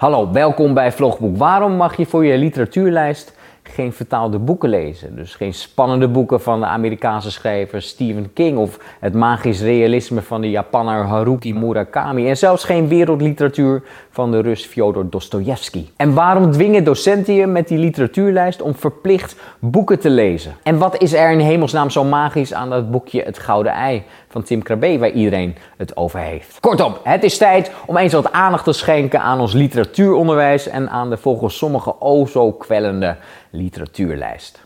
Hallo, 0.00 0.32
welkom 0.32 0.74
bij 0.74 0.92
Vlogboek. 0.92 1.36
Waarom 1.36 1.72
mag 1.72 1.96
je 1.96 2.06
voor 2.06 2.24
je 2.24 2.38
literatuurlijst 2.38 3.34
geen 3.62 3.92
vertaalde 3.92 4.38
boeken 4.38 4.68
lezen? 4.68 5.16
Dus 5.16 5.34
geen 5.34 5.54
spannende 5.54 6.08
boeken 6.08 6.40
van 6.40 6.60
de 6.60 6.66
Amerikaanse 6.66 7.30
schrijver 7.30 7.82
Stephen 7.82 8.32
King 8.32 8.58
of 8.58 8.78
het 9.00 9.14
magisch 9.14 9.62
realisme 9.62 10.22
van 10.22 10.40
de 10.40 10.50
Japanner 10.50 11.04
Haruki 11.04 11.54
Murakami 11.54 12.28
en 12.28 12.36
zelfs 12.36 12.64
geen 12.64 12.88
wereldliteratuur 12.88 13.82
van 14.10 14.30
de 14.30 14.40
Rus 14.40 14.64
Fyodor 14.64 15.10
Dostoevsky. 15.10 15.86
En 15.96 16.14
waarom 16.14 16.50
dwingen 16.50 16.84
docenten 16.84 17.34
je 17.34 17.46
met 17.46 17.68
die 17.68 17.78
literatuurlijst 17.78 18.62
om 18.62 18.74
verplicht 18.74 19.36
boeken 19.58 19.98
te 19.98 20.10
lezen? 20.10 20.54
En 20.62 20.78
wat 20.78 21.02
is 21.02 21.12
er 21.12 21.30
in 21.30 21.38
hemelsnaam 21.38 21.90
zo 21.90 22.04
magisch 22.04 22.54
aan 22.54 22.70
dat 22.70 22.90
boekje 22.90 23.22
Het 23.22 23.38
Gouden 23.38 23.72
Ei 23.72 24.02
van 24.30 24.42
Tim 24.42 24.62
Krabbe 24.62 24.98
waar 24.98 25.10
iedereen 25.10 25.56
het 25.76 25.96
over 25.96 26.20
heeft? 26.20 26.60
Kortom, 26.60 26.96
het 27.02 27.24
is 27.24 27.38
tijd 27.38 27.72
om 27.86 27.96
eens 27.96 28.12
wat 28.12 28.32
aandacht 28.32 28.64
te 28.64 28.72
schenken 28.72 29.20
aan 29.20 29.40
ons 29.40 29.52
literatuuronderwijs 29.52 30.68
en 30.68 30.90
aan 30.90 31.10
de 31.10 31.16
volgens 31.16 31.56
sommigen 31.56 32.00
o 32.00 32.26
zo 32.26 32.52
kwellende 32.52 33.16
literatuurlijst. 33.50 34.60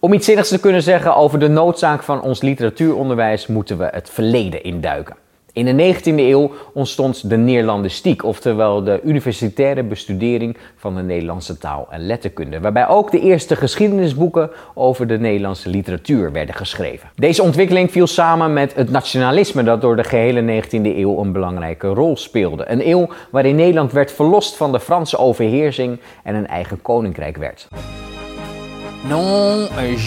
Om 0.00 0.12
iets 0.12 0.26
zinnigs 0.26 0.48
te 0.48 0.60
kunnen 0.60 0.82
zeggen 0.82 1.16
over 1.16 1.38
de 1.38 1.48
noodzaak 1.48 2.02
van 2.02 2.22
ons 2.22 2.42
literatuuronderwijs 2.42 3.46
moeten 3.46 3.78
we 3.78 3.88
het 3.90 4.10
verleden 4.10 4.62
induiken. 4.62 5.16
In 5.56 5.76
de 5.76 5.94
19e 5.94 6.04
eeuw 6.04 6.50
ontstond 6.72 7.30
de 7.30 7.36
Neerlandistiek, 7.36 8.24
oftewel 8.24 8.84
de 8.84 9.00
universitaire 9.04 9.82
bestudering 9.82 10.56
van 10.76 10.94
de 10.94 11.02
Nederlandse 11.02 11.58
taal 11.58 11.86
en 11.90 12.06
letterkunde, 12.06 12.60
waarbij 12.60 12.88
ook 12.88 13.10
de 13.10 13.20
eerste 13.20 13.56
geschiedenisboeken 13.56 14.50
over 14.74 15.06
de 15.06 15.18
Nederlandse 15.18 15.68
literatuur 15.68 16.32
werden 16.32 16.54
geschreven. 16.54 17.10
Deze 17.14 17.42
ontwikkeling 17.42 17.90
viel 17.90 18.06
samen 18.06 18.52
met 18.52 18.74
het 18.74 18.90
nationalisme 18.90 19.62
dat 19.62 19.80
door 19.80 19.96
de 19.96 20.04
gehele 20.04 20.62
19e 20.62 20.70
eeuw 20.70 21.18
een 21.18 21.32
belangrijke 21.32 21.88
rol 21.88 22.16
speelde. 22.16 22.70
Een 22.70 22.88
eeuw 22.88 23.08
waarin 23.30 23.56
Nederland 23.56 23.92
werd 23.92 24.12
verlost 24.12 24.56
van 24.56 24.72
de 24.72 24.80
Franse 24.80 25.18
overheersing 25.18 26.00
en 26.22 26.34
een 26.34 26.46
eigen 26.46 26.82
koninkrijk 26.82 27.36
werd. 27.36 27.68
Non, 29.08 29.58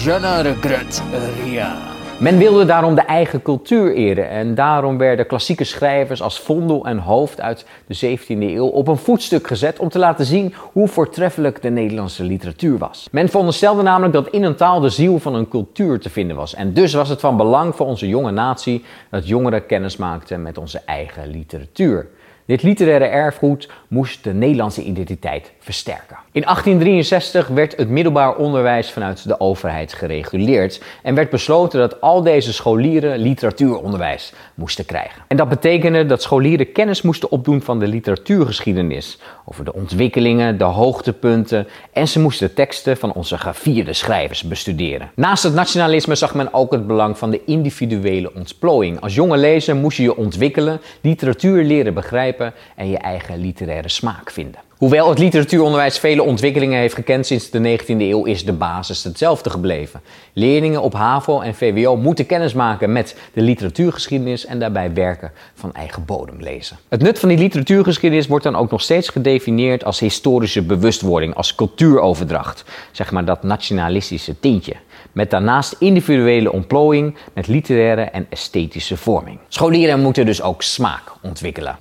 je 0.04 0.18
ne 0.20 0.40
regrette 0.42 1.02
rien. 1.44 1.99
Men 2.20 2.38
wilde 2.38 2.64
daarom 2.64 2.94
de 2.94 3.00
eigen 3.00 3.42
cultuur 3.42 3.94
eren 3.94 4.28
en 4.28 4.54
daarom 4.54 4.98
werden 4.98 5.26
klassieke 5.26 5.64
schrijvers 5.64 6.22
als 6.22 6.40
Vondel 6.40 6.86
en 6.86 6.98
Hoofd 6.98 7.40
uit 7.40 7.64
de 7.86 8.18
17e 8.18 8.26
eeuw 8.26 8.66
op 8.66 8.88
een 8.88 8.96
voetstuk 8.96 9.46
gezet 9.46 9.78
om 9.78 9.88
te 9.88 9.98
laten 9.98 10.24
zien 10.24 10.54
hoe 10.72 10.88
voortreffelijk 10.88 11.62
de 11.62 11.70
Nederlandse 11.70 12.24
literatuur 12.24 12.78
was. 12.78 13.08
Men 13.12 13.28
veronderstelde 13.28 13.82
namelijk 13.82 14.12
dat 14.12 14.28
in 14.28 14.42
een 14.42 14.54
taal 14.54 14.80
de 14.80 14.88
ziel 14.88 15.18
van 15.18 15.34
een 15.34 15.48
cultuur 15.48 16.00
te 16.00 16.10
vinden 16.10 16.36
was 16.36 16.54
en 16.54 16.72
dus 16.72 16.92
was 16.92 17.08
het 17.08 17.20
van 17.20 17.36
belang 17.36 17.74
voor 17.74 17.86
onze 17.86 18.08
jonge 18.08 18.30
natie 18.30 18.84
dat 19.10 19.28
jongeren 19.28 19.66
kennis 19.66 19.96
maakten 19.96 20.42
met 20.42 20.58
onze 20.58 20.80
eigen 20.86 21.28
literatuur. 21.28 22.08
Dit 22.50 22.62
literaire 22.62 23.04
erfgoed 23.04 23.68
moest 23.88 24.24
de 24.24 24.32
Nederlandse 24.32 24.82
identiteit 24.82 25.52
versterken. 25.58 26.16
In 26.32 26.42
1863 26.42 27.48
werd 27.48 27.76
het 27.76 27.88
middelbaar 27.88 28.36
onderwijs 28.36 28.92
vanuit 28.92 29.28
de 29.28 29.40
overheid 29.40 29.92
gereguleerd 29.92 30.82
en 31.02 31.14
werd 31.14 31.30
besloten 31.30 31.80
dat 31.80 32.00
al 32.00 32.22
deze 32.22 32.52
scholieren 32.52 33.18
literatuuronderwijs 33.18 34.32
moesten 34.54 34.84
krijgen. 34.84 35.22
En 35.28 35.36
dat 35.36 35.48
betekende 35.48 36.06
dat 36.06 36.22
scholieren 36.22 36.72
kennis 36.72 37.02
moesten 37.02 37.30
opdoen 37.30 37.62
van 37.62 37.78
de 37.78 37.86
literatuurgeschiedenis, 37.86 39.18
over 39.44 39.64
de 39.64 39.74
ontwikkelingen, 39.74 40.58
de 40.58 40.64
hoogtepunten 40.64 41.66
en 41.92 42.08
ze 42.08 42.20
moesten 42.20 42.54
teksten 42.54 42.96
van 42.96 43.12
onze 43.12 43.38
gevierde 43.38 43.92
schrijvers 43.92 44.42
bestuderen. 44.42 45.10
Naast 45.14 45.42
het 45.42 45.54
nationalisme 45.54 46.14
zag 46.14 46.34
men 46.34 46.54
ook 46.54 46.72
het 46.72 46.86
belang 46.86 47.18
van 47.18 47.30
de 47.30 47.40
individuele 47.46 48.34
ontplooiing. 48.34 49.00
Als 49.00 49.14
jonge 49.14 49.36
lezer 49.36 49.76
moest 49.76 49.96
je 49.96 50.02
je 50.02 50.16
ontwikkelen, 50.16 50.80
literatuur 51.00 51.64
leren 51.64 51.94
begrijpen 51.94 52.38
en 52.76 52.90
je 52.90 52.98
eigen 52.98 53.38
literaire 53.38 53.88
smaak 53.88 54.30
vinden. 54.30 54.69
Hoewel 54.80 55.08
het 55.08 55.18
literatuuronderwijs 55.18 55.98
vele 55.98 56.22
ontwikkelingen 56.22 56.78
heeft 56.78 56.94
gekend 56.94 57.26
sinds 57.26 57.50
de 57.50 57.78
19e 57.78 57.86
eeuw, 57.86 58.24
is 58.24 58.44
de 58.44 58.52
basis 58.52 59.04
hetzelfde 59.04 59.50
gebleven. 59.50 60.00
Leerlingen 60.32 60.82
op 60.82 60.92
HAVO 60.92 61.40
en 61.40 61.54
VWO 61.54 61.96
moeten 61.96 62.26
kennis 62.26 62.52
maken 62.52 62.92
met 62.92 63.16
de 63.32 63.40
literatuurgeschiedenis 63.40 64.46
en 64.46 64.58
daarbij 64.58 64.92
werken 64.92 65.32
van 65.54 65.74
eigen 65.74 66.04
bodem 66.04 66.36
lezen. 66.40 66.76
Het 66.88 67.02
nut 67.02 67.18
van 67.18 67.28
die 67.28 67.38
literatuurgeschiedenis 67.38 68.26
wordt 68.26 68.44
dan 68.44 68.56
ook 68.56 68.70
nog 68.70 68.80
steeds 68.80 69.08
gedefinieerd 69.08 69.84
als 69.84 70.00
historische 70.00 70.62
bewustwording, 70.62 71.34
als 71.34 71.54
cultuuroverdracht. 71.54 72.64
Zeg 72.90 73.10
maar 73.10 73.24
dat 73.24 73.42
nationalistische 73.42 74.40
tintje. 74.40 74.74
Met 75.12 75.30
daarnaast 75.30 75.76
individuele 75.78 76.52
ontplooiing 76.52 77.16
met 77.34 77.46
literaire 77.46 78.02
en 78.02 78.26
esthetische 78.30 78.96
vorming. 78.96 79.38
Scholieren 79.48 80.00
moeten 80.00 80.26
dus 80.26 80.42
ook 80.42 80.62
smaak 80.62 81.02
ontwikkelen. 81.22 81.76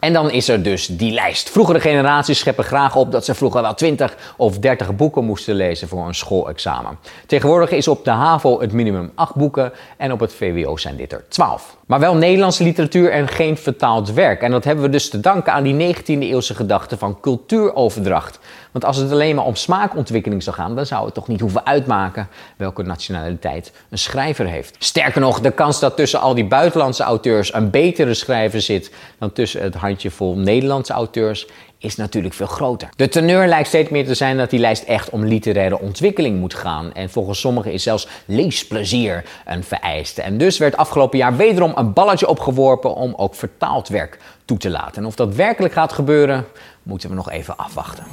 En 0.00 0.12
dan 0.12 0.30
is 0.30 0.48
er 0.48 0.62
dus 0.62 0.86
die 0.86 1.12
lijst. 1.12 1.50
Vroegere 1.50 1.80
generaties 1.80 2.38
scheppen 2.38 2.64
graag 2.64 2.96
op 2.96 3.12
dat 3.12 3.24
ze 3.24 3.34
vroeger 3.34 3.62
wel 3.62 3.74
20 3.74 4.16
of 4.36 4.58
30 4.58 4.96
boeken 4.96 5.24
moesten 5.24 5.54
lezen 5.54 5.88
voor 5.88 6.06
een 6.06 6.14
schoolexamen. 6.14 6.98
Tegenwoordig 7.26 7.70
is 7.70 7.88
op 7.88 8.04
de 8.04 8.10
HAVO 8.10 8.60
het 8.60 8.72
minimum 8.72 9.12
8 9.14 9.34
boeken 9.34 9.72
en 9.96 10.12
op 10.12 10.20
het 10.20 10.32
VWO 10.32 10.76
zijn 10.76 10.96
dit 10.96 11.12
er 11.12 11.24
12. 11.28 11.76
Maar 11.86 12.00
wel 12.00 12.14
Nederlandse 12.14 12.62
literatuur 12.62 13.10
en 13.10 13.28
geen 13.28 13.56
vertaald 13.56 14.12
werk. 14.12 14.42
En 14.42 14.50
dat 14.50 14.64
hebben 14.64 14.84
we 14.84 14.90
dus 14.90 15.10
te 15.10 15.20
danken 15.20 15.52
aan 15.52 15.62
die 15.62 15.96
19e 15.96 16.02
eeuwse 16.04 16.54
gedachte 16.54 16.96
van 16.96 17.20
cultuuroverdracht. 17.20 18.38
Want 18.70 18.84
als 18.84 18.96
het 18.96 19.12
alleen 19.12 19.34
maar 19.34 19.44
om 19.44 19.54
smaakontwikkeling 19.54 20.42
zou 20.42 20.56
gaan, 20.56 20.76
dan 20.76 20.86
zou 20.86 21.04
het 21.04 21.14
toch 21.14 21.28
niet 21.28 21.40
hoeven 21.40 21.66
uitmaken 21.66 22.28
welke 22.56 22.82
nationaliteit 22.82 23.72
een 23.90 23.98
schrijver 23.98 24.46
heeft. 24.46 24.76
Sterker 24.78 25.20
nog, 25.20 25.40
de 25.40 25.50
kans 25.50 25.80
dat 25.80 25.96
tussen 25.96 26.20
al 26.20 26.34
die 26.34 26.44
buitenlandse 26.44 27.02
auteurs 27.02 27.54
een 27.54 27.70
betere 27.70 28.14
schrijver 28.14 28.60
zit 28.60 28.92
dan 29.18 29.32
tussen 29.32 29.62
het 29.62 29.74
handjevol 29.90 30.36
Nederlandse 30.36 30.92
auteurs 30.92 31.46
is 31.78 31.96
natuurlijk 31.96 32.34
veel 32.34 32.46
groter. 32.46 32.88
De 32.96 33.08
teneur 33.08 33.46
lijkt 33.46 33.68
steeds 33.68 33.90
meer 33.90 34.06
te 34.06 34.14
zijn 34.14 34.36
dat 34.36 34.50
die 34.50 34.60
lijst 34.60 34.82
echt 34.82 35.10
om 35.10 35.24
literaire 35.24 35.80
ontwikkeling 35.80 36.38
moet 36.38 36.54
gaan. 36.54 36.92
En 36.92 37.10
volgens 37.10 37.40
sommigen 37.40 37.72
is 37.72 37.82
zelfs 37.82 38.08
leesplezier 38.26 39.24
een 39.46 39.64
vereiste. 39.64 40.22
En 40.22 40.38
dus 40.38 40.58
werd 40.58 40.76
afgelopen 40.76 41.18
jaar 41.18 41.36
wederom 41.36 41.72
een 41.74 41.92
balletje 41.92 42.28
opgeworpen 42.28 42.94
om 42.94 43.14
ook 43.16 43.34
vertaald 43.34 43.88
werk 43.88 44.18
toe 44.44 44.58
te 44.58 44.70
laten. 44.70 45.02
En 45.02 45.06
of 45.06 45.14
dat 45.14 45.34
werkelijk 45.34 45.74
gaat 45.74 45.92
gebeuren, 45.92 46.46
moeten 46.82 47.08
we 47.08 47.14
nog 47.14 47.30
even 47.30 47.56
afwachten. 47.56 48.04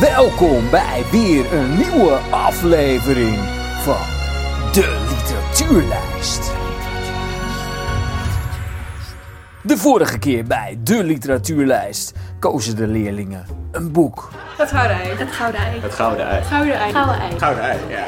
Welkom 0.00 0.70
bij 0.70 1.02
weer 1.10 1.52
een 1.52 1.76
nieuwe 1.76 2.18
aflevering 2.30 3.36
van 3.82 4.06
de 4.72 5.06
Literatuurlijst. 5.08 6.63
De 9.66 9.76
vorige 9.76 10.18
keer 10.18 10.44
bij 10.44 10.78
de 10.82 11.04
Literatuurlijst 11.04 12.12
kozen 12.38 12.76
de 12.76 12.86
leerlingen 12.86 13.46
een 13.72 13.92
boek. 13.92 14.30
Het 14.56 14.70
gouden 14.70 14.96
ei. 14.96 15.16
Het 15.16 15.32
gouden 15.32 15.60
ei. 15.60 15.80
Het 15.80 15.94
gouden 15.94 16.28
ei. 16.28 16.42
Gouden 16.42 16.74
ei. 16.78 16.92
Gouden 16.92 17.20
ei. 17.20 17.38
Gouden 17.38 17.62
ei, 17.62 17.78
ja. 17.88 18.04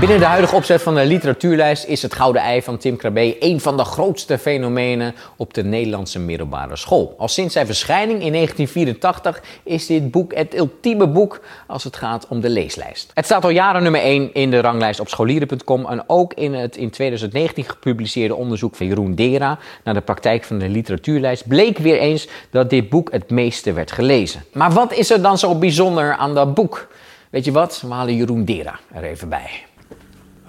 Binnen 0.00 0.18
de 0.18 0.24
huidige 0.24 0.54
opzet 0.54 0.82
van 0.82 0.94
de 0.94 1.06
literatuurlijst 1.06 1.84
is 1.84 2.02
het 2.02 2.14
Gouden 2.14 2.42
Ei 2.42 2.62
van 2.62 2.78
Tim 2.78 2.96
Krabbe 2.96 3.36
een 3.40 3.60
van 3.60 3.76
de 3.76 3.84
grootste 3.84 4.38
fenomenen 4.38 5.14
op 5.36 5.54
de 5.54 5.64
Nederlandse 5.64 6.18
middelbare 6.18 6.76
school. 6.76 7.14
Al 7.18 7.28
sinds 7.28 7.52
zijn 7.52 7.66
verschijning 7.66 8.22
in 8.22 8.32
1984 8.32 9.42
is 9.62 9.86
dit 9.86 10.10
boek 10.10 10.34
het 10.34 10.56
ultieme 10.56 11.08
boek 11.08 11.40
als 11.66 11.84
het 11.84 11.96
gaat 11.96 12.26
om 12.28 12.40
de 12.40 12.48
leeslijst. 12.50 13.10
Het 13.14 13.24
staat 13.24 13.44
al 13.44 13.50
jaren 13.50 13.82
nummer 13.82 14.00
1 14.00 14.34
in 14.34 14.50
de 14.50 14.60
ranglijst 14.60 15.00
op 15.00 15.08
scholieren.com 15.08 15.86
en 15.86 16.04
ook 16.06 16.34
in 16.34 16.54
het 16.54 16.76
in 16.76 16.90
2019 16.90 17.64
gepubliceerde 17.64 18.34
onderzoek 18.34 18.76
van 18.76 18.86
Jeroen 18.86 19.14
Dera 19.14 19.58
naar 19.84 19.94
de 19.94 20.00
praktijk 20.00 20.44
van 20.44 20.58
de 20.58 20.68
literatuurlijst 20.68 21.48
bleek 21.48 21.78
weer 21.78 21.98
eens 21.98 22.28
dat 22.50 22.70
dit 22.70 22.88
boek 22.88 23.12
het 23.12 23.30
meeste 23.30 23.72
werd 23.72 23.92
gelezen. 23.92 24.44
Maar 24.52 24.72
wat 24.72 24.92
is 24.92 25.10
er 25.10 25.22
dan 25.22 25.38
zo 25.38 25.54
bijzonder 25.54 26.14
aan 26.14 26.34
dat 26.34 26.54
boek? 26.54 26.88
Weet 27.30 27.44
je 27.44 27.52
wat? 27.52 27.80
We 27.86 27.92
halen 27.92 28.16
Jeroen 28.16 28.44
Dera 28.44 28.78
er 28.92 29.02
even 29.02 29.28
bij. 29.28 29.64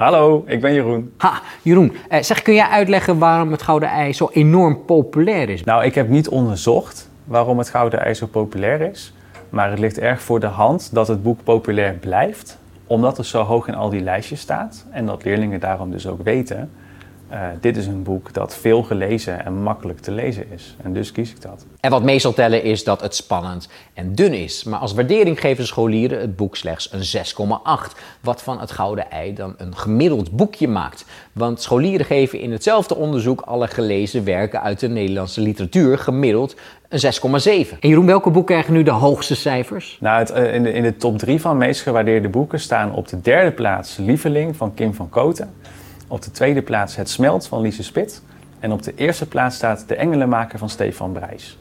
Hallo, 0.02 0.44
ik 0.48 0.62
ben 0.62 0.74
Jeroen. 0.74 1.14
Ha, 1.18 1.42
Jeroen, 1.62 1.94
eh, 2.10 2.22
zeg, 2.22 2.42
kun 2.42 2.54
jij 2.54 2.68
uitleggen 2.68 3.18
waarom 3.18 3.52
het 3.52 3.62
Gouden 3.62 3.90
Ei 3.90 4.14
zo 4.14 4.30
enorm 4.32 4.86
populair 4.86 5.50
is? 5.50 5.64
Nou, 5.64 5.84
ik 5.84 5.96
heb 5.96 6.10
niet 6.10 6.30
onderzocht 6.30 7.10
waarom 7.26 7.58
het 7.58 7.70
Gouden 7.70 8.00
Ei 8.00 8.14
zo 8.14 8.28
populair 8.28 8.82
is. 8.82 9.14
Maar 9.50 9.70
het 9.70 9.80
ligt 9.80 10.00
erg 10.00 10.22
voor 10.22 10.40
de 10.40 10.48
hand 10.48 10.94
dat 10.94 11.08
het 11.08 11.24
boek 11.24 11.44
populair 11.44 11.94
blijft. 11.94 12.58
Omdat 12.88 13.18
het 13.18 13.26
zo 13.26 13.42
hoog 13.42 13.68
in 13.68 13.76
al 13.76 13.90
die 13.90 14.02
lijstjes 14.02 14.40
staat. 14.40 14.86
En 14.92 15.06
dat 15.06 15.24
leerlingen 15.24 15.60
daarom 15.60 15.92
dus 15.92 16.08
ook 16.08 16.24
weten 16.24 16.72
uh, 17.32 17.48
dit 17.62 17.78
is 17.78 17.88
een 17.88 18.04
boek 18.04 18.34
dat 18.34 18.56
veel 18.56 18.84
gelezen 18.84 19.46
en 19.46 19.54
makkelijk 19.54 20.00
te 20.00 20.12
lezen 20.12 20.52
is. 20.52 20.76
En 20.84 20.94
dus 20.94 21.12
kies 21.12 21.32
ik 21.32 21.42
dat. 21.42 21.66
En 21.80 21.92
wat 21.92 22.04
mee 22.04 22.20
zal 22.20 22.34
tellen 22.34 22.64
is 22.64 22.84
dat 22.84 23.02
het 23.02 23.16
spannend 23.16 23.70
en 23.94 24.16
dun 24.16 24.34
is. 24.34 24.64
Maar 24.64 24.80
als 24.80 24.94
waardering 24.94 25.40
geven 25.40 25.68
scholieren 25.68 26.20
het 26.20 26.36
boek 26.36 26.56
slechts 26.56 26.92
een 26.92 27.26
6,8. 27.90 27.98
Wat 28.22 28.44
van 28.44 28.60
het 28.60 28.72
Gouden 28.72 29.12
Ei 29.12 29.34
dan 29.34 29.54
een 29.58 29.76
gemiddeld 29.76 30.32
boekje 30.32 30.68
maakt. 30.68 31.06
Want 31.32 31.62
scholieren 31.62 32.06
geven 32.06 32.40
in 32.40 32.52
hetzelfde 32.52 32.96
onderzoek 32.96 33.42
alle 33.42 33.68
gelezen 33.68 34.24
werken 34.24 34.62
uit 34.62 34.80
de 34.80 34.90
Nederlandse 34.90 35.42
literatuur 35.42 35.98
gemiddeld 35.98 36.56
een 36.90 37.14
6,7. 37.70 37.80
En 37.80 37.90
Jeroen, 37.90 38.06
welke 38.06 38.30
boeken 38.30 38.56
krijgen 38.56 38.74
nu 38.74 38.84
de 38.84 38.92
hoogste 38.92 39.36
cijfers? 39.36 39.98
Nou, 40.00 40.20
het, 40.20 40.30
eh, 40.30 40.54
in, 40.54 40.64
de, 40.64 40.74
in 40.74 40.84
de 40.84 40.98
top 40.98 41.18
3 41.18 41.42
van 41.42 41.58
meest 41.58 41.82
gewaardeerde 41.82 42.30
boeken 42.30 42.60
staan 42.60 42.94
op 42.94 43.08
de 43.08 43.22
derde 43.22 43.52
plaats 43.52 43.98
Lieveling 43.98 44.56
van 44.56 44.74
Kim 44.74 44.94
van 44.94 45.10
Koten. 45.10 45.50
Op 46.12 46.22
de 46.22 46.32
tweede 46.32 46.62
plaats 46.62 46.96
Het 46.96 47.10
Smelt 47.10 47.48
van 47.48 47.62
Lise 47.62 47.84
Spit. 47.84 48.22
En 48.60 48.72
op 48.72 48.84
de 48.84 48.94
eerste 48.96 49.28
plaats 49.28 49.56
staat 49.56 49.88
De 49.88 49.96
Engelenmaker 49.96 50.60
van 50.60 50.70
Stefan 50.70 51.12
Brijs. 51.12 51.58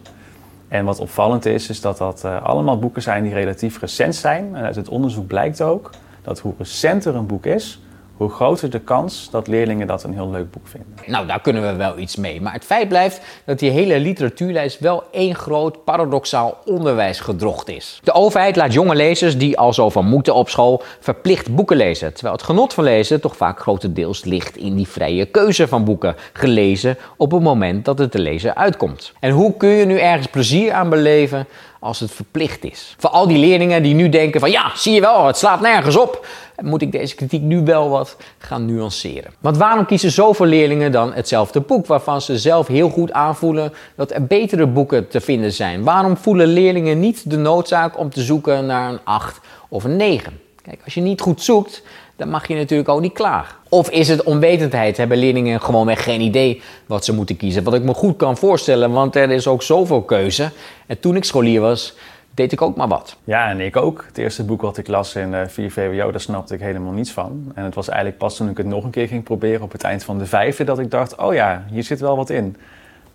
En 0.69 0.85
wat 0.85 0.99
opvallend 0.99 1.47
is, 1.47 1.69
is 1.69 1.81
dat 1.81 1.99
dat 1.99 2.23
uh, 2.25 2.43
allemaal 2.43 2.79
boeken 2.79 3.03
zijn 3.03 3.23
die 3.23 3.33
relatief 3.33 3.81
recent 3.81 4.15
zijn. 4.15 4.57
En 4.57 4.65
uit 4.65 4.77
het 4.77 4.89
onderzoek 4.89 5.27
blijkt 5.27 5.63
ook 5.63 5.91
dat 6.23 6.39
hoe 6.39 6.55
recenter 6.59 7.15
een 7.15 7.27
boek 7.27 7.47
is, 7.47 7.83
hoe 8.21 8.31
groter 8.31 8.71
de 8.71 8.79
kans 8.79 9.29
dat 9.31 9.47
leerlingen 9.47 9.87
dat 9.87 10.05
een 10.05 10.13
heel 10.13 10.31
leuk 10.31 10.51
boek 10.51 10.67
vinden. 10.67 10.95
Nou, 11.07 11.27
daar 11.27 11.41
kunnen 11.41 11.63
we 11.63 11.77
wel 11.77 11.99
iets 11.99 12.17
mee. 12.17 12.41
Maar 12.41 12.53
het 12.53 12.65
feit 12.65 12.89
blijft 12.89 13.21
dat 13.45 13.59
die 13.59 13.71
hele 13.71 13.99
literatuurlijst 13.99 14.79
wel 14.79 15.03
één 15.11 15.35
groot 15.35 15.85
paradoxaal 15.85 16.59
onderwijsgedrocht 16.65 17.69
is. 17.69 18.01
De 18.05 18.13
overheid 18.13 18.57
laat 18.57 18.73
jonge 18.73 18.95
lezers 18.95 19.39
die 19.39 19.59
al 19.59 19.73
zo 19.73 19.91
van 19.91 20.07
moeten 20.07 20.35
op 20.35 20.49
school 20.49 20.83
verplicht 21.01 21.55
boeken 21.55 21.77
lezen. 21.77 22.13
Terwijl 22.13 22.35
het 22.35 22.45
genot 22.45 22.75
van 22.75 22.85
lezen 22.85 23.21
toch 23.21 23.37
vaak 23.37 23.61
grotendeels 23.61 24.25
ligt 24.25 24.57
in 24.57 24.77
die 24.77 24.89
vrije 24.89 25.27
keuze 25.27 25.69
van 25.69 25.85
boeken 25.85 26.17
gelezen 26.33 26.97
op 27.17 27.31
het 27.31 27.43
moment 27.43 27.85
dat 27.85 27.99
het 27.99 28.11
te 28.11 28.19
lezen 28.19 28.57
uitkomt. 28.57 29.13
En 29.21 29.31
hoe 29.31 29.57
kun 29.57 29.69
je 29.69 29.85
nu 29.85 29.99
ergens 29.99 30.27
plezier 30.27 30.73
aan 30.73 30.91
beleven 30.91 31.47
als 31.81 32.01
het 32.01 32.11
verplicht 32.11 32.65
is? 32.65 32.95
Voor 32.99 33.11
al 33.11 33.27
die 33.27 33.39
leerlingen 33.39 33.83
die 33.83 33.95
nu 33.95 34.09
denken 34.09 34.41
van 34.41 34.51
ja, 34.51 34.73
zie 34.75 34.95
je 34.95 35.01
wel, 35.01 35.27
het 35.27 35.37
slaat 35.37 35.61
nergens 35.61 35.97
op 35.97 36.27
moet 36.63 36.83
ik 36.83 36.93
deze 36.93 37.15
kritiek 37.15 37.43
nu 37.43 37.65
wel 37.65 37.89
wat 37.89 38.17
gaan 38.39 38.67
nuanceren. 38.67 39.33
Want 39.41 39.57
waarom 39.57 39.87
kiezen 39.87 40.11
zoveel 40.11 40.47
leerlingen 40.47 40.93
dan 40.93 41.13
hetzelfde 41.13 41.61
boek 41.61 41.87
waarvan 41.87 42.21
ze 42.21 42.39
zelf 42.39 42.67
heel 42.67 42.89
goed 42.89 43.13
aanvoelen 43.13 43.73
dat 43.97 44.11
er 44.11 44.27
betere 44.27 44.67
boeken 44.67 45.09
te 45.09 45.21
vinden 45.21 45.53
zijn? 45.53 45.85
Waarom 45.85 46.17
voelen 46.17 46.47
leerlingen 46.47 47.01
niet 47.01 47.31
de 47.31 47.37
noodzaak 47.37 47.99
om 47.99 48.11
te 48.11 48.23
zoeken 48.23 48.67
naar 48.67 48.91
een 48.91 49.01
8 49.05 49.41
of 49.69 49.85
een 49.85 49.97
9? 49.97 50.41
Kijk, 50.63 50.81
als 50.85 50.95
je 50.95 51.01
niet 51.01 51.21
goed 51.21 51.43
zoekt, 51.43 51.83
dan 52.21 52.29
mag 52.29 52.49
je 52.49 52.55
natuurlijk 52.55 52.89
ook 52.89 53.01
niet 53.01 53.13
klagen. 53.13 53.57
Of 53.69 53.91
is 53.91 54.09
het 54.09 54.23
onwetendheid? 54.23 54.97
Hebben 54.97 55.19
leerlingen 55.19 55.61
gewoonweg 55.61 56.05
geen 56.05 56.21
idee 56.21 56.63
wat 56.87 57.05
ze 57.05 57.15
moeten 57.15 57.37
kiezen? 57.37 57.65
Wat 57.65 57.75
ik 57.75 57.83
me 57.83 57.95
goed 57.95 58.17
kan 58.17 58.37
voorstellen, 58.37 58.91
want 58.91 59.17
er 59.17 59.31
is 59.31 59.47
ook 59.47 59.63
zoveel 59.63 60.03
keuze. 60.03 60.51
En 60.87 61.01
toen 61.01 61.17
ik 61.17 61.25
scholier 61.25 61.61
was, 61.61 61.97
deed 62.35 62.53
ik 62.53 62.63
ook 62.63 62.77
maar 62.77 62.89
wat. 62.89 63.17
Ja, 63.25 63.49
en 63.49 63.61
ik 63.61 63.77
ook. 63.77 64.05
Het 64.07 64.19
eerste 64.19 64.45
boek 64.45 64.63
wat 64.63 64.79
ik 64.79 64.89
las 64.89 65.15
in 65.15 65.33
uh, 65.33 65.41
4 65.47 65.71
VWO, 65.71 66.11
daar 66.11 66.21
snapte 66.21 66.55
ik 66.55 66.61
helemaal 66.61 66.93
niets 66.93 67.11
van. 67.11 67.53
En 67.55 67.65
het 67.65 67.75
was 67.75 67.89
eigenlijk 67.89 68.19
pas 68.19 68.37
toen 68.37 68.49
ik 68.49 68.57
het 68.57 68.67
nog 68.67 68.85
een 68.85 68.91
keer 68.91 69.09
ging 69.09 69.23
proberen 69.23 69.63
op 69.63 69.73
het 69.73 69.83
eind 69.83 70.05
van 70.05 70.19
de 70.19 70.27
vijfde, 70.27 70.65
dat 70.65 70.79
ik 70.79 70.91
dacht, 70.91 71.17
oh 71.17 71.35
ja, 71.35 71.65
hier 71.71 71.85
zit 71.85 72.01
wel 72.01 72.17
wat 72.17 72.31
in. 72.31 72.57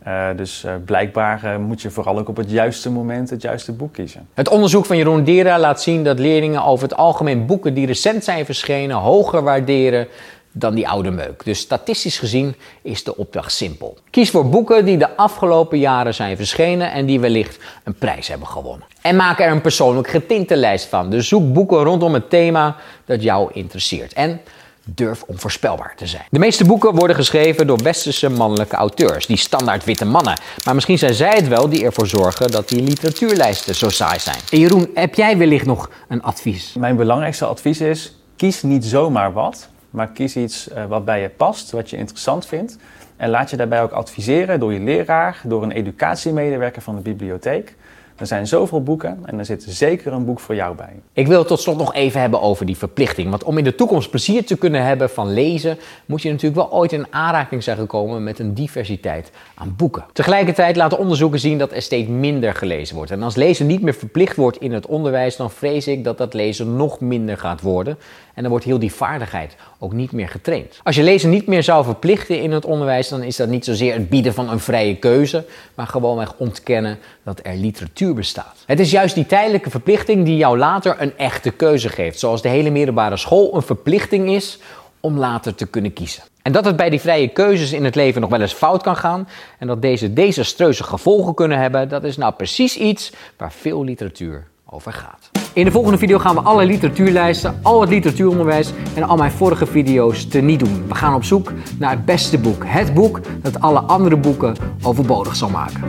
Uh, 0.07 0.27
dus 0.35 0.63
uh, 0.65 0.71
blijkbaar 0.85 1.41
uh, 1.43 1.57
moet 1.57 1.81
je 1.81 1.89
vooral 1.89 2.17
ook 2.17 2.29
op 2.29 2.37
het 2.37 2.51
juiste 2.51 2.91
moment 2.91 3.29
het 3.29 3.41
juiste 3.41 3.71
boek 3.71 3.93
kiezen. 3.93 4.27
Het 4.33 4.49
onderzoek 4.49 4.85
van 4.85 4.97
Jeroen 4.97 5.23
Dera 5.23 5.59
laat 5.59 5.81
zien 5.81 6.03
dat 6.03 6.19
leerlingen 6.19 6.63
over 6.63 6.87
het 6.87 6.97
algemeen 6.97 7.45
boeken 7.45 7.73
die 7.73 7.85
recent 7.85 8.23
zijn 8.23 8.45
verschenen 8.45 8.95
hoger 8.95 9.41
waarderen 9.41 10.07
dan 10.51 10.75
die 10.75 10.87
oude 10.87 11.11
meuk. 11.11 11.43
Dus 11.43 11.59
statistisch 11.59 12.19
gezien 12.19 12.55
is 12.81 13.03
de 13.03 13.17
opdracht 13.17 13.51
simpel. 13.51 13.97
Kies 14.09 14.29
voor 14.29 14.49
boeken 14.49 14.85
die 14.85 14.97
de 14.97 15.17
afgelopen 15.17 15.79
jaren 15.79 16.13
zijn 16.13 16.37
verschenen 16.37 16.91
en 16.91 17.05
die 17.05 17.19
wellicht 17.19 17.59
een 17.83 17.95
prijs 17.95 18.27
hebben 18.27 18.47
gewonnen. 18.47 18.87
En 19.01 19.15
maak 19.15 19.39
er 19.39 19.51
een 19.51 19.61
persoonlijk 19.61 20.07
getinte 20.07 20.55
lijst 20.55 20.85
van. 20.85 21.09
Dus 21.09 21.27
zoek 21.27 21.53
boeken 21.53 21.83
rondom 21.83 22.13
het 22.13 22.29
thema 22.29 22.75
dat 23.05 23.23
jou 23.23 23.49
interesseert. 23.53 24.13
En 24.13 24.41
durf 24.85 25.23
onvoorspelbaar 25.23 25.93
te 25.95 26.07
zijn. 26.07 26.23
De 26.29 26.39
meeste 26.39 26.65
boeken 26.65 26.95
worden 26.95 27.15
geschreven 27.15 27.67
door 27.67 27.77
westerse 27.83 28.29
mannelijke 28.29 28.75
auteurs, 28.75 29.25
die 29.25 29.37
standaard 29.37 29.83
witte 29.83 30.05
mannen. 30.05 30.39
Maar 30.65 30.73
misschien 30.73 30.97
zijn 30.97 31.13
zij 31.13 31.33
het 31.35 31.47
wel 31.47 31.69
die 31.69 31.85
ervoor 31.85 32.07
zorgen 32.07 32.51
dat 32.51 32.69
die 32.69 32.81
literatuurlijsten 32.81 33.75
zo 33.75 33.89
saai 33.89 34.19
zijn. 34.19 34.37
En 34.51 34.59
Jeroen, 34.59 34.89
heb 34.93 35.15
jij 35.15 35.37
wellicht 35.37 35.65
nog 35.65 35.89
een 36.07 36.23
advies? 36.23 36.73
Mijn 36.73 36.95
belangrijkste 36.95 37.45
advies 37.45 37.81
is: 37.81 38.15
kies 38.35 38.63
niet 38.63 38.85
zomaar 38.85 39.33
wat, 39.33 39.69
maar 39.89 40.07
kies 40.07 40.35
iets 40.35 40.67
uh, 40.67 40.85
wat 40.85 41.05
bij 41.05 41.21
je 41.21 41.29
past, 41.29 41.71
wat 41.71 41.89
je 41.89 41.97
interessant 41.97 42.45
vindt. 42.45 42.77
En 43.17 43.29
laat 43.29 43.49
je 43.49 43.57
daarbij 43.57 43.81
ook 43.81 43.91
adviseren 43.91 44.59
door 44.59 44.73
je 44.73 44.79
leraar, 44.79 45.41
door 45.43 45.63
een 45.63 45.71
educatiemedewerker 45.71 46.81
van 46.81 46.95
de 46.95 47.01
bibliotheek. 47.01 47.75
Er 48.15 48.27
zijn 48.27 48.47
zoveel 48.47 48.83
boeken 48.83 49.19
en 49.25 49.39
er 49.39 49.45
zit 49.45 49.65
zeker 49.67 50.13
een 50.13 50.25
boek 50.25 50.39
voor 50.39 50.56
jou 50.56 50.75
bij. 50.75 50.94
Ik 51.13 51.27
wil 51.27 51.39
het 51.39 51.47
tot 51.47 51.59
slot 51.59 51.77
nog 51.77 51.94
even 51.94 52.21
hebben 52.21 52.41
over 52.41 52.65
die 52.65 52.77
verplichting. 52.77 53.29
Want 53.29 53.44
om 53.44 53.57
in 53.57 53.63
de 53.63 53.75
toekomst 53.75 54.09
plezier 54.09 54.45
te 54.45 54.57
kunnen 54.57 54.85
hebben 54.85 55.09
van 55.09 55.33
lezen, 55.33 55.77
moet 56.06 56.21
je 56.21 56.29
natuurlijk 56.29 56.69
wel 56.69 56.79
ooit 56.79 56.91
in 56.91 57.07
aanraking 57.09 57.63
zijn 57.63 57.77
gekomen 57.77 58.23
met 58.23 58.39
een 58.39 58.53
diversiteit 58.53 59.31
aan 59.56 59.73
boeken. 59.77 60.06
Tegelijkertijd 60.13 60.75
laten 60.75 60.97
onderzoeken 60.97 61.39
zien 61.39 61.57
dat 61.57 61.71
er 61.71 61.81
steeds 61.81 62.09
minder 62.09 62.53
gelezen 62.53 62.95
wordt. 62.95 63.12
En 63.12 63.23
als 63.23 63.35
lezen 63.35 63.65
niet 63.67 63.81
meer 63.81 63.94
verplicht 63.94 64.35
wordt 64.35 64.62
in 64.62 64.73
het 64.73 64.85
onderwijs, 64.85 65.35
dan 65.35 65.51
vrees 65.51 65.88
ik 65.88 66.03
dat 66.03 66.17
dat 66.17 66.33
lezen 66.33 66.75
nog 66.75 67.00
minder 67.00 67.38
gaat 67.38 67.62
worden. 67.62 67.97
En 68.33 68.41
dan 68.41 68.51
wordt 68.51 68.65
heel 68.65 68.79
die 68.79 68.94
vaardigheid 68.94 69.56
ook 69.79 69.94
niet 69.94 70.12
meer 70.12 70.27
getraind. 70.27 70.79
Als 70.83 70.95
je 70.95 71.03
lezen 71.03 71.29
niet 71.29 71.47
meer 71.47 71.63
zou 71.63 71.83
verplichten 71.83 72.41
in 72.41 72.51
het 72.51 72.65
onderwijs, 72.65 73.09
dan 73.09 73.23
is 73.23 73.35
dat 73.35 73.50
niet 73.50 73.65
zozeer 73.65 73.94
het 73.94 74.09
bieden 74.09 74.33
van 74.33 74.50
een 74.50 74.59
vrije 74.59 74.95
keuze, 74.95 75.45
maar 75.75 75.88
gewoonweg 75.88 76.33
ontkennen 76.38 76.97
dat 77.23 77.39
er 77.44 77.56
literatuur 77.56 78.04
bestaat. 78.13 78.63
Het 78.65 78.79
is 78.79 78.91
juist 78.91 79.15
die 79.15 79.25
tijdelijke 79.25 79.69
verplichting 79.69 80.25
die 80.25 80.37
jou 80.37 80.57
later 80.57 80.95
een 80.99 81.17
echte 81.17 81.51
keuze 81.51 81.89
geeft, 81.89 82.19
zoals 82.19 82.41
de 82.41 82.49
hele 82.49 82.69
middelbare 82.69 83.17
school 83.17 83.55
een 83.55 83.61
verplichting 83.61 84.29
is 84.29 84.59
om 84.99 85.17
later 85.17 85.55
te 85.55 85.65
kunnen 85.65 85.93
kiezen. 85.93 86.23
En 86.41 86.51
dat 86.51 86.65
het 86.65 86.75
bij 86.75 86.89
die 86.89 87.01
vrije 87.01 87.27
keuzes 87.27 87.73
in 87.73 87.83
het 87.85 87.95
leven 87.95 88.21
nog 88.21 88.29
wel 88.29 88.41
eens 88.41 88.53
fout 88.53 88.83
kan 88.83 88.95
gaan 88.95 89.27
en 89.59 89.67
dat 89.67 89.81
deze 89.81 90.13
desastreuze 90.13 90.83
gevolgen 90.83 91.33
kunnen 91.33 91.59
hebben, 91.59 91.89
dat 91.89 92.03
is 92.03 92.17
nou 92.17 92.33
precies 92.33 92.77
iets 92.77 93.11
waar 93.37 93.51
veel 93.51 93.83
literatuur 93.83 94.47
over 94.69 94.93
gaat. 94.93 95.29
In 95.53 95.65
de 95.65 95.71
volgende 95.71 95.97
video 95.97 96.17
gaan 96.19 96.35
we 96.35 96.41
alle 96.41 96.65
literatuurlijsten, 96.65 97.59
al 97.61 97.81
het 97.81 97.89
literatuuronderwijs 97.89 98.71
en 98.95 99.03
al 99.03 99.17
mijn 99.17 99.31
vorige 99.31 99.65
video's 99.65 100.27
teniet 100.27 100.59
doen. 100.59 100.87
We 100.87 100.95
gaan 100.95 101.15
op 101.15 101.23
zoek 101.23 101.51
naar 101.79 101.91
het 101.91 102.05
beste 102.05 102.37
boek. 102.37 102.63
Het 102.65 102.93
boek 102.93 103.19
dat 103.41 103.59
alle 103.59 103.79
andere 103.79 104.17
boeken 104.17 104.55
overbodig 104.81 105.35
zal 105.35 105.49
maken. 105.49 105.83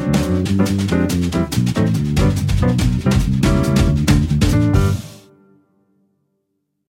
Thank 2.59 3.05
you. 3.05 3.16